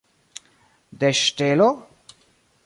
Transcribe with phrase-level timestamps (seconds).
[1.03, 1.69] De ŝtelo?